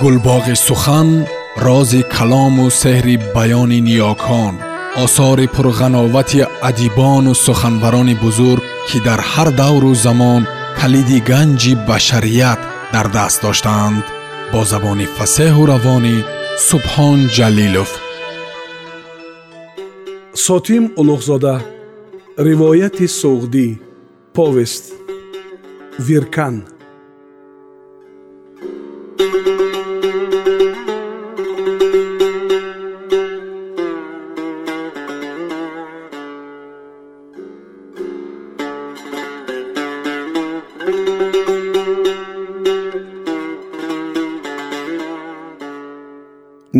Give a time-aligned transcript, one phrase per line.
[0.00, 1.08] гулбоғи сухан
[1.66, 4.54] рози калому сеҳри баёни ниёкон
[5.04, 10.42] осори пурғановати адибону суханбарони бузург ки дар ҳар давру замон
[10.80, 12.60] калиди ганҷи башарият
[12.94, 14.04] дар даст доштаанд
[14.52, 16.16] бо забони фасеҳу равонӣ
[16.68, 17.90] субҳон ҷалилов.
[20.46, 21.54] Сотим улуғзода
[22.48, 23.66] ривояти суғдӣ
[24.36, 24.84] повест
[26.06, 26.56] виркан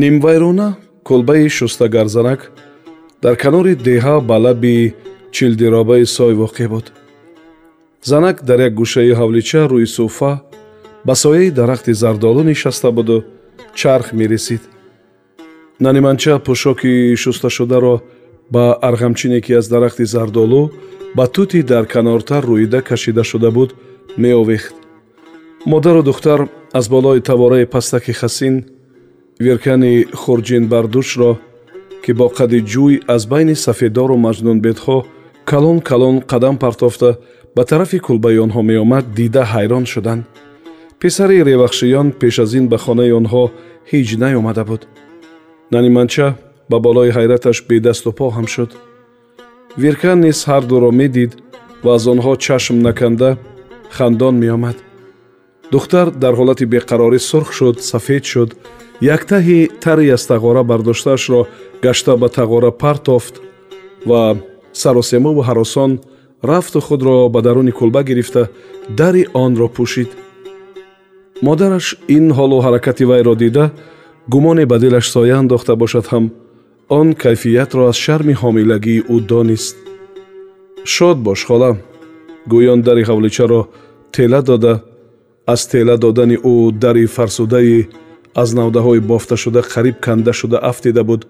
[0.00, 0.68] нимвайрона
[1.06, 2.40] кулбаи шустагарзанак
[3.22, 4.94] дар канори деҳа ба лаби
[5.36, 6.86] чилдиробаи сой воқеъ буд.
[8.10, 10.32] Занак дар як гӯшаи ҳавлича рӯи суфа
[11.06, 13.16] ба сояи дарахти зардолу нишаста буду
[13.74, 14.62] чарх мерисид
[15.84, 17.96] наниманча пӯшоки шусташударо
[18.54, 20.62] ба арғамчине ки аз дарахти зардолу
[21.16, 23.70] ба тути дар канортар рӯида кашида шуда буд
[24.16, 24.74] меовехт.
[25.66, 28.54] Модару духтар аз болои тавораи пастаки хасин
[29.44, 31.32] виркани хурҷинбардушро
[32.02, 34.98] ки бо қадди ҷӯй аз байни сафедору маҷнунбедҳо
[35.50, 37.10] калон калон қадам партофта
[37.56, 40.22] ба тарафи кулбаи онҳо меомад дида ҳайрон шуданд.
[41.00, 43.44] Писари ревахшиён пеш аз ин ба хонаи онҳо
[43.90, 44.82] ҳеҷ наёмада буд.
[45.74, 46.26] Наниманча
[46.70, 48.70] ба болои ҳайраташ бедасту по ҳам шуд.
[49.82, 51.32] Виркан низ ҳардуро медид
[51.84, 53.30] ва аз онҳо чашм наканда
[53.96, 54.76] хандон меомад.
[55.72, 58.50] Духтар дар ҳолати беқарорӣ сурх шуд сафед шуд
[59.00, 61.46] як таҳи тари аз тағора бардоштаашро
[61.82, 63.40] гашта ба тағора партофт
[64.06, 64.36] ва
[64.72, 66.00] саросемову ҳаросон
[66.42, 68.48] рафту худро ба даруни кулба гирифта
[68.88, 70.10] дари онро пӯшид.
[71.42, 73.70] Модараш ин ҳолу ҳаракати вайро дида
[74.28, 76.24] гумоне ба дилаш соя андохта бошад ҳам
[76.88, 79.76] он кайфиятро аз шарми ҳомилагии ӯ донист
[80.84, 81.76] шод бош хола.
[82.52, 83.60] Гӯён дари ҳавличаро
[84.12, 84.74] тела дода.
[85.46, 87.88] Аз тела додани ӯ дари фарсудаи
[88.34, 91.26] аз навдаҳои бофташуда қариб канда шуда афтида буд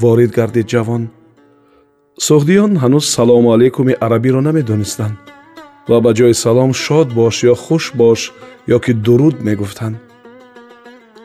[0.00, 1.02] ворид гардид ҷавон.
[2.18, 5.16] Сухдиён ҳанӯз салому алейкуми арабиро намедонистанд
[5.88, 8.20] ва ба ҷои салом шод бош ё хуш бош
[8.74, 9.96] ё ки дуруд мегуфтанд.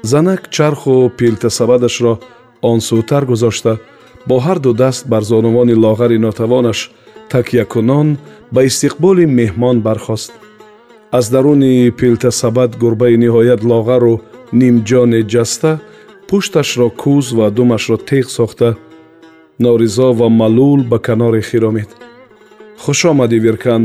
[0.04, 2.14] Занак чарху пилтасабадашро
[2.62, 3.74] он сӯтар гузошта
[4.28, 6.80] бо ҳарду даст бар зонувони лоғари нотавонаш
[7.30, 8.18] такьякунон
[8.54, 10.32] ба истиқболи меҳмон бархост.
[11.12, 14.22] Аз даруни пилтасабад гурбаи ниҳоят лоғару
[14.60, 15.72] нимҷоне ҷаста
[16.28, 18.70] пушташро кӯз ва думашро теғ сохта.
[19.60, 21.90] Норизо ва малул ба каноре хиромид.
[22.82, 23.84] Хуш омадӣ виркан.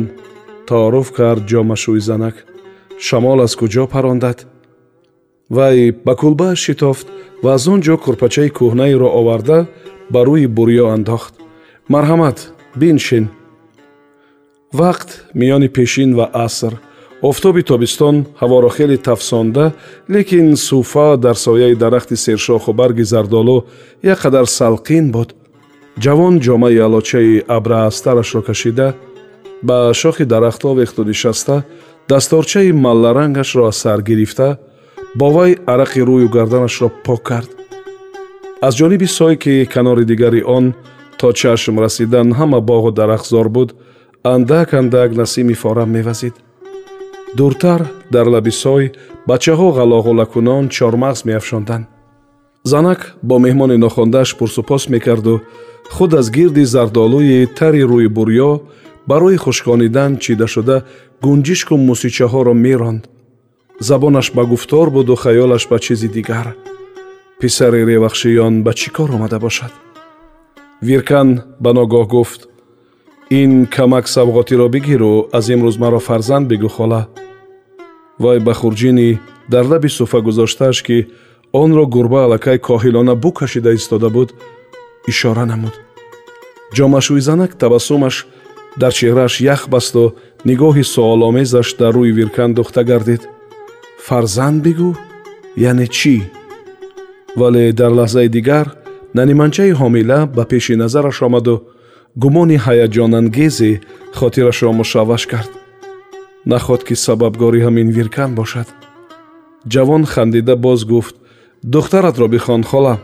[0.68, 2.36] Тааруф кард ҷомашӯи занак.
[3.06, 4.38] Шамол аз куҷо парондад
[5.56, 7.06] вай ба кулбааш шитофт
[7.42, 9.58] ва аз он ҷо курпачаи кӯҳнаеро оварда
[10.12, 11.34] ба рӯи бурё андохт.
[11.92, 12.38] Марҳамат
[12.80, 13.24] биншин.
[14.80, 15.08] Вақт
[15.38, 16.72] миёни пешин ва аср
[17.22, 19.72] офтоби тобистон ҳаворо хеле тафсонда
[20.10, 23.64] лекин суфа дар сояи дарахти сершоху барги зардолу
[24.02, 25.34] як қадар салқин буд.
[25.98, 28.94] Ҷавон ҷомаи алочаи абраастарашро кашида
[29.62, 31.64] ба шохи дарахт овехту нишаста
[32.08, 34.58] дасторчаи малларангашро аз сар гирифта
[35.14, 37.50] бо вай арақи рӯю гарданашро пок кард.
[38.60, 40.74] Аз ҷониби сой ки канори дигари он
[41.18, 43.74] то чашм расидан ҳама боғу дарахтзор буд
[44.24, 46.34] андак андак насими форам мевазид
[47.36, 48.92] дуртар дар лаби сой
[49.28, 51.86] бачаҳо ғалоғулакунон чормағз меафшонданд
[52.64, 55.40] занак бо меҳмони нохондааш пурсупос мекарду
[55.94, 58.50] худ аз гирди зардолӯи тари рӯи бурё
[59.06, 60.76] барои хушконидан чида шуда
[61.22, 63.02] гунҷишку мусичаҳоро меронд.
[63.88, 66.46] Забонаш ба гуфтор буду хаёлаш ба чизи дигар.
[67.40, 69.72] Писари ревахшиён ба чӣ кор омада бошад?
[70.86, 71.28] Виркан
[71.62, 72.40] ба ногоҳ гуфт
[73.32, 77.02] ин камак савғотиро бигиру аз имрӯз маро фарзанд бигӯ хола.
[78.18, 79.18] Вай ба хурҷини
[79.52, 81.06] дар лаби суфа гузоштааш ки
[81.52, 84.34] онро гурба аллакай коҳилона бу кашида истода буд
[85.06, 85.74] ишора намуд.
[86.76, 88.26] Ҷомашӯи занак табассумаш
[88.80, 90.02] дар чеҳрааш ях басту
[90.48, 93.22] нигоҳи суоломезаш дар рӯи виркан духта гардид.
[94.06, 94.90] Фарзанд бигӯ
[95.56, 96.16] яъне чӣ?
[97.40, 98.66] Вале дар лаҳзаи дигар
[99.18, 101.56] наниманчаи ҳомила ба пеши назараш омаду
[102.16, 103.80] гумони ҳаяҷонангезе
[104.18, 105.50] хотирашро мушавваш кард.
[106.46, 108.68] Нахот ки сабабгори ҳамин виркан бошад.
[109.72, 111.14] Ҷавон хандида боз гуфт
[111.62, 112.98] духтаратро бихон хола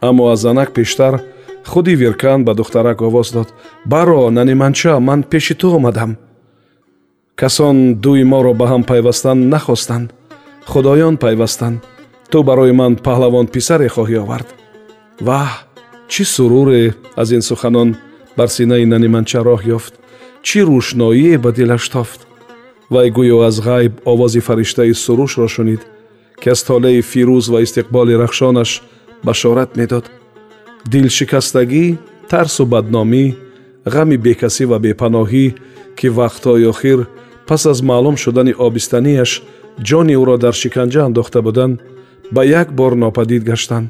[0.00, 1.22] аммо аз занак пештар
[1.64, 3.48] худи виркан ба духтарак овоз дод
[3.86, 6.16] баро наниманча ман пеши ту омадам
[7.36, 10.12] касон дуи моро ба ҳам пайвастан нахостанд
[10.66, 11.78] худоён пайвастанд
[12.30, 14.48] ту барои ман паҳлавон писаре хоҳӣ овард.
[15.26, 15.50] Ваҳ
[16.08, 17.96] чӣ суруре аз ин суханон
[18.36, 19.94] бар синаи наниманча роҳ ёфт?
[20.46, 22.20] Чӣ рӯшноие ба дилаш тофт?
[22.92, 25.82] Вай гӯё аз ғайб овози фариштаи сурушро шунид
[26.40, 28.70] ки аз толеи фирӯз ва истиқболи рахшонаш
[29.26, 30.04] башорат медод.
[30.90, 31.86] Дилшикастагӣ
[32.30, 33.24] тарсу бадномӣ
[33.94, 35.46] ғами бекасӣ ва бепаноҳӣ
[35.98, 37.00] ки вақтҳои охир
[37.48, 39.30] пас аз маълум шудани обистанияш
[39.88, 41.80] ҷони ӯро дар шиканҷа андохта буданд
[42.34, 43.88] ба як бор нопадид гаштанд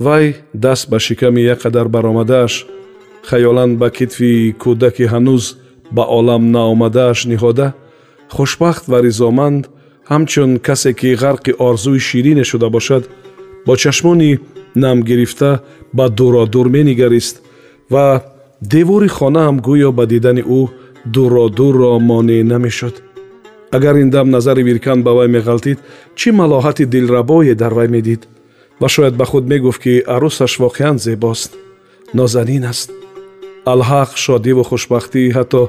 [0.00, 2.66] вай даст ба шиками як қадар баромадааш
[3.28, 5.44] хаёлан ба китфи кӯдаки ҳанӯз
[5.96, 7.74] ба олам наомадааш ниҳода
[8.36, 9.62] хушбахт ва ризоманд
[10.10, 13.02] ҳамчун касе ки ғарқи орзуи ширине шуда бошад
[13.66, 14.38] бо чашмони
[14.74, 15.50] нам гирифта
[15.92, 17.36] ба дуродур менигарист
[17.90, 18.06] ва
[18.72, 20.60] девори хонаам гӯё ба дидани ӯ
[21.14, 23.02] дуродурро монеъ намешуд.
[23.72, 25.78] Агар ин дам назари виркан ба вай меғалтид
[26.18, 28.28] чӣ малоҳати дилрабое дар вай медид
[28.80, 31.50] ва шояд ба худ мегуфт ки арӯсаш воқеан зебост
[32.14, 32.90] нозанин аст.
[33.72, 35.62] Алҳақ шодиву хушбахтӣ ҳатто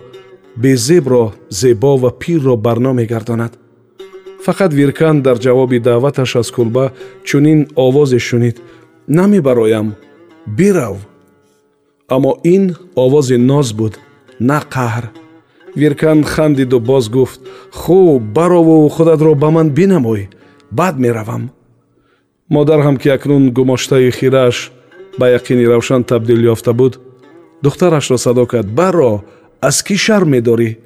[0.64, 3.54] безебро зебо ва пирро барно мегардонад.
[4.46, 6.86] Фақат виркан дар ҷавоби даъваташ аз кулба
[7.28, 8.58] чунин овозе шунид.
[9.08, 9.88] Намебароям
[10.58, 10.98] бирав
[12.16, 12.64] аммо ин
[12.96, 13.94] овози ноз буд
[14.40, 15.06] на қаҳр.
[15.76, 17.42] Виркан хандиду боз гуфт
[17.72, 20.30] хуб барову худатро ба ман бинамой
[20.72, 21.44] баъд меравам
[22.56, 24.58] модар ҳам ки акнун гумоштаи хирааш
[25.20, 27.00] ба яқини равшан табдил ёфта буд
[27.64, 28.68] духтарашро садо кард.
[28.80, 29.24] Баро
[29.62, 30.78] аз кӣ шарм медорӣ?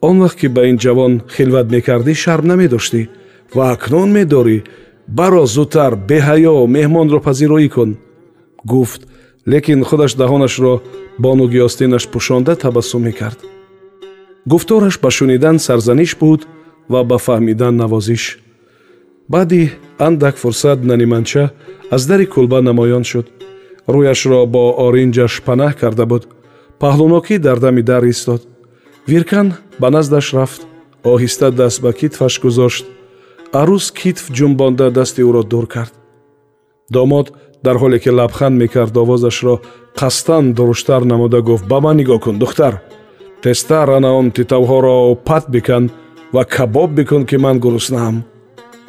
[0.00, 3.08] Он вақт ки ба ин ҷавон хилват мекардӣ шарм намедоштӣ
[3.54, 4.58] ва акнун медорӣ?
[5.08, 7.90] Баро зудтар беҳаё меҳмонро пазироӣ кун!
[8.64, 9.00] Гуфт
[9.52, 10.74] лекин худаш даҳонашро
[11.22, 13.38] бо нуги остинаш пӯшонда табассум мекард.
[14.50, 16.40] Гуфтораш ба шунидан сарзаниш буд
[16.92, 18.43] ва ба фаҳмидан навозиш
[19.28, 21.50] баъди андак фурсат наниманча
[21.90, 23.26] аз дари кулба намоён шуд.
[23.88, 26.22] Рӯяшро бо оринҷаш панаҳ карда буд.
[26.80, 28.42] Паҳлӯнокӣ дар дами дар истод.
[29.08, 29.48] Виркан
[29.80, 30.60] ба наздаш рафт
[31.12, 32.84] оҳиста даст ба китфаш гузошт
[33.60, 35.94] арӯз китф ҷумбонда дасти ӯро дур кард.
[36.94, 37.26] Домод
[37.64, 39.54] дар ҳоле ки лабханд мекард овозашро
[40.00, 42.74] қасдан дуруштар намуда гуфт ба ман нигоҳ кун духтар
[43.42, 44.96] тезтар ана он титавҳоро
[45.28, 45.84] пат бикан
[46.34, 48.16] ва кабоб бикун ки ман гуруснаам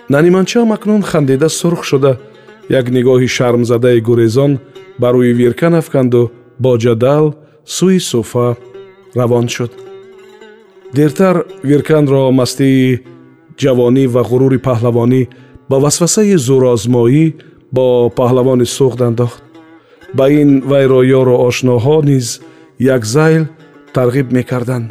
[0.09, 2.17] наниманчаам акнун хандида сурх шуда.
[2.69, 4.59] Як нигоҳи шармзадаи гурезон
[4.99, 7.35] ба рӯи виркан афканду бо ҷадал
[7.65, 8.57] сӯи суфа
[9.15, 9.71] равон шуд.
[10.93, 13.01] Дертар вирканро мастии
[13.61, 15.21] ҷавонӣ ва ғурури паҳлавонӣ
[15.69, 17.25] ба васвасаи зӯрозмоӣ
[17.75, 17.85] бо
[18.19, 19.41] паҳлавони суғд андохт
[20.17, 22.27] ба ин вайро ёру ошноҳо низ
[22.79, 23.43] як зайл
[23.95, 24.87] тарғиб мекарданд.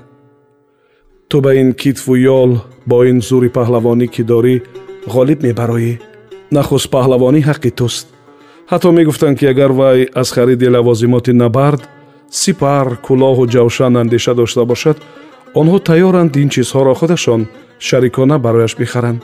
[1.28, 2.50] Ту ба ин китву ёл
[2.86, 4.56] бо ин зӯри паҳлавонӣ ки дорӣ
[5.06, 5.98] ғолиб мебароӣ.
[6.50, 8.06] Нахуст паҳлавонӣ ҳаққи туст.
[8.70, 11.82] Ҳатто мегуфтанд ки агар вай аз хариди лавозимоти набард
[12.30, 14.96] сипар кӯлоҳу ҷавшан андеша дошта бошад
[15.60, 17.42] онҳо тайёранд ин чизҳоро худашон
[17.86, 19.20] шарикона барояш бихаранд.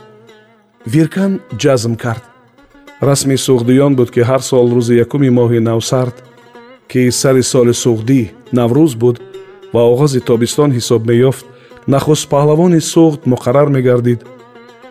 [0.92, 1.32] Виркан
[1.62, 2.24] ҷазм кард.
[3.08, 6.16] Расми суғдиён буд ки ҳар сол рӯзи якуми моҳи навсард
[6.90, 8.22] ки сари соли суғдӣ
[8.58, 9.16] наврӯз буд
[9.74, 11.44] ва оғози тобистон ҳисоб меёфт
[11.92, 14.20] нахуст паҳлавони суғд муқаррар мегардид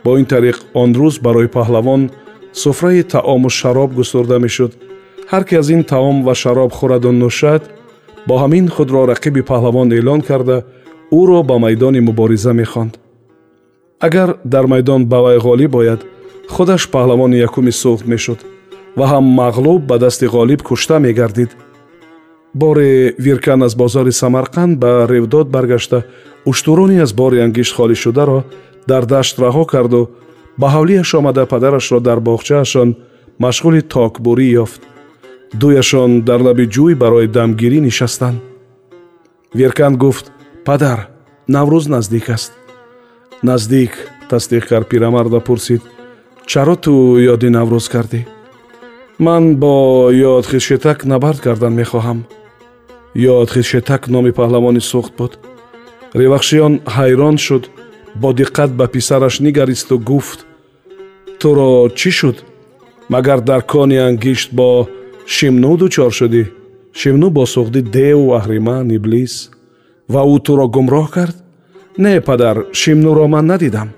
[0.04, 2.02] бо ин тариқ он рӯз барои паҳлавон
[2.54, 4.72] суфраи таому шароб густурда мешуд
[5.32, 7.64] ҳар ки аз ин таом ва шароб хӯраду нӯшад
[8.28, 10.58] бо ҳамин худро рақиби паҳлавон эълон карда
[11.20, 12.94] ӯро ба майдони мубориза мехонд
[14.00, 16.02] агар дар майдон ба вай ғолиб ояд
[16.50, 18.40] худаш паҳлавони якуми суғд мешуд
[18.98, 21.52] ва ҳам мағлуб ба дасти ғолиб кушта мегардид
[22.54, 26.04] боре виркан аз бозори самарқанд ба ревдод баргашта
[26.46, 28.44] уштурони аз бори ангишт холӣ шударо
[28.88, 30.10] дар дашт раҳо карду
[30.58, 32.90] ба ҳавлияш омада падарашро дар боғчаашон
[33.40, 34.82] машғули токбурӣ ёфт.
[35.54, 38.40] Дуяшон дар лаби ҷӯй барои дамгирӣ нишастанд.
[39.54, 40.26] Веркан гуфт
[40.66, 41.00] падар
[41.48, 42.52] наврӯз наздик аст
[43.44, 43.92] наздик
[44.30, 45.82] тасдиқ кард пирамард ва пурсид
[46.46, 48.22] чаро ту ёди наврӯз кардӣ?
[49.20, 52.20] Ман бо ёд хишетак набард кардан мехоҳам
[53.16, 55.34] ёд хишетак номи паҳлавони суғд буд.
[56.14, 57.64] Ревахшиён ҳайрон шуд
[58.22, 60.46] бо диққат ба писараш нигаристу гуфт
[61.40, 62.38] туро чӣ шуд?
[63.10, 64.88] Магар дар кони ангишт бо
[65.26, 66.44] шимнӯ дучор шудӣ?
[67.00, 69.34] Шимнӯ бо суғди деву аҳриман иблис.
[70.14, 71.36] Ва ӯ туро гумроҳ кард?
[71.98, 73.90] Не падар шимнӯро ман надидам.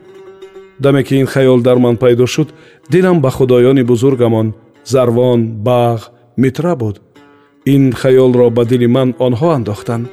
[0.79, 2.49] Даме ки ин хаёл дар ман пайдо шуд
[2.89, 4.53] дилам ба худоёни бузургамон
[4.85, 5.99] зарвон бағ
[6.37, 7.01] митра буд.
[7.65, 10.07] Ин хаёлро ба дили ман онҳо андохтанд.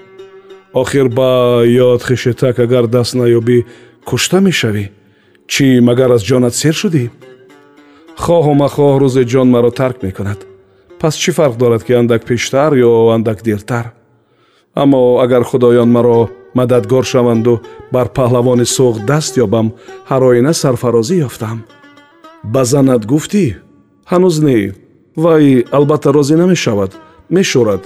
[0.72, 3.64] Охир ба ёд хишетак агар даст наёбӣ
[4.08, 4.84] кушта мешавӣ?
[5.52, 7.04] Чӣ магар аз ҷонат сер шудӣ?
[8.22, 10.40] Хоҳу махоҳ рӯзе ҷон маро тарк мекунад.
[11.00, 13.86] Пас чӣ фарқ дорад ки андак пештар ё андак дертар?
[14.82, 16.18] Аммо агар худоён маро
[16.58, 17.54] мададгор шаванду
[17.94, 19.66] бар паҳлавони суғ даст ёбам
[20.10, 21.58] ҳар оина сарфарозӣ ёфтам
[22.52, 23.44] ба занат гуфтӣ
[24.10, 24.58] ҳанӯз не.
[25.22, 25.44] Вай
[25.76, 26.90] албатта розӣ намешавад
[27.34, 27.82] мешӯрад.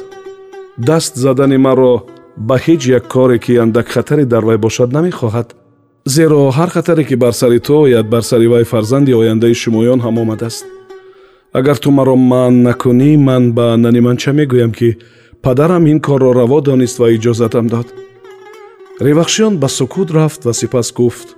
[0.88, 1.94] Даст задани маро
[2.48, 5.48] ба ҳеҷ як коре ки андак хатаре дар вай бошад намехоҳад
[6.04, 10.18] зеро ҳар хатаре ки бар сари ту ояд бар сари вай фарзанди ояндаи шумоён ҳам
[10.18, 10.64] омадааст
[11.52, 14.98] агар ту маро манъ накунӣ ман ба наниманча мегӯям ки
[15.42, 17.88] падарам ин корро раво донист ва иҷозатам дод.
[19.00, 21.28] Ревахшиён ба сукут рафт ва сипас гуфт.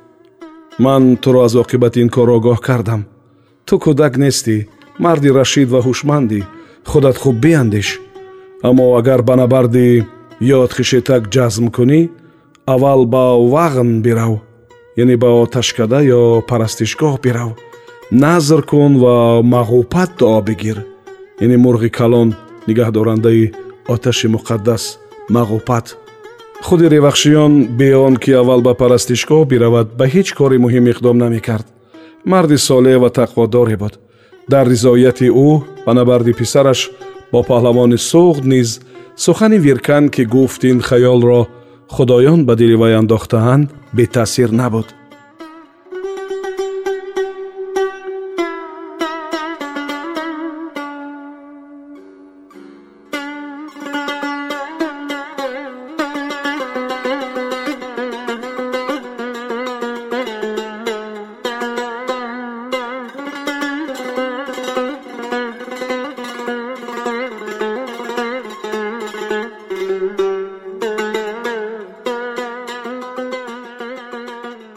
[0.79, 3.07] Ман туро аз оқибати ин кор огоҳ кардам.
[3.67, 4.57] Ту кӯдак нестӣ
[4.99, 6.41] марди рашид ва ҳушмандӣ.
[6.91, 8.01] Худат хуб биандеш
[8.63, 10.05] аммо агар ба набарди
[10.41, 12.01] ёд хишетак ҷазм кунӣ
[12.67, 14.35] аввал ба вағн бирав
[14.97, 17.53] яъне ба оташкада ё парастишгоҳ бирав.
[18.11, 20.79] Назр кун ва мағӯпат дуо бигир.
[21.41, 22.29] Яъне мурғи калон
[22.69, 23.53] нигаҳдорандаи
[23.89, 24.83] оташи муқаддас
[25.35, 25.87] мағӯпат
[26.65, 31.67] худи ревахшиён бе он ки аввал ба парастишгоҳ биравад ба ҳеҷ кори муҳим иқдом намекард.
[32.25, 33.95] Марди солеҳ ва тақводоре буд
[34.49, 35.51] дар ризояти ӯ
[35.87, 36.81] ба набарди писараш
[37.33, 38.69] бо паҳлавони суғд низ
[39.25, 41.41] сухани виркан ки гуфт ин хаёлро
[41.89, 44.87] худоён ба дили вай андохтаанд бетаъсир набуд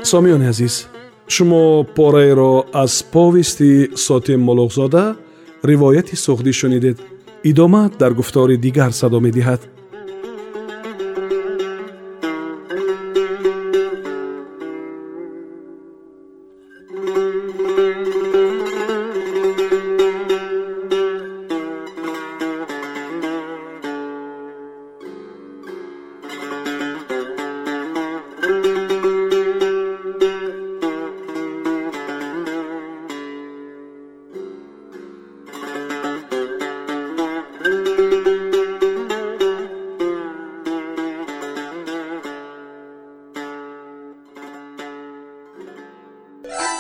[0.08, 0.88] сомиёни азиз
[1.28, 5.16] шумо пораеро аз повести сотим молуғзода
[5.64, 6.98] ривояти суғдӣ шунидед.
[7.44, 9.62] Идома дар гуфтори дигар садо медиҳад